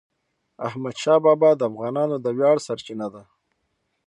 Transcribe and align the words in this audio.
احمدشاه 0.67 1.19
بابا 1.25 1.49
د 1.55 1.61
افغانانو 1.69 2.15
د 2.21 2.25
ویاړ 2.37 2.57
سرچینه 2.67 3.07
ده. 3.13 3.23